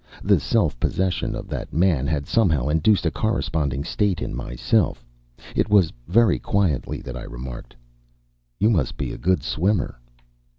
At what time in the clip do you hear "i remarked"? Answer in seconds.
7.15-7.75